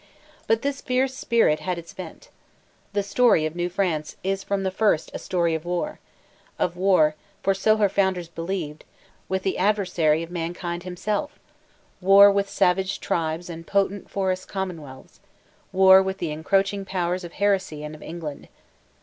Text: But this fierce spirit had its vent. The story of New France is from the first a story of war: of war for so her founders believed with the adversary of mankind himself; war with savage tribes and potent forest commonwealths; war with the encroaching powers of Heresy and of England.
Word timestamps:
But 0.47 0.63
this 0.63 0.81
fierce 0.81 1.13
spirit 1.13 1.59
had 1.59 1.77
its 1.77 1.93
vent. 1.93 2.29
The 2.93 3.03
story 3.03 3.45
of 3.45 3.55
New 3.55 3.69
France 3.69 4.15
is 4.23 4.43
from 4.43 4.63
the 4.63 4.71
first 4.71 5.11
a 5.13 5.19
story 5.19 5.53
of 5.53 5.63
war: 5.63 5.99
of 6.57 6.75
war 6.75 7.13
for 7.43 7.53
so 7.53 7.77
her 7.77 7.87
founders 7.87 8.27
believed 8.27 8.83
with 9.29 9.43
the 9.43 9.59
adversary 9.59 10.23
of 10.23 10.31
mankind 10.31 10.81
himself; 10.81 11.37
war 12.01 12.31
with 12.31 12.49
savage 12.49 12.99
tribes 12.99 13.47
and 13.47 13.67
potent 13.67 14.09
forest 14.09 14.47
commonwealths; 14.47 15.19
war 15.71 16.01
with 16.01 16.17
the 16.17 16.31
encroaching 16.31 16.83
powers 16.83 17.23
of 17.23 17.33
Heresy 17.33 17.83
and 17.83 17.93
of 17.93 18.01
England. 18.01 18.47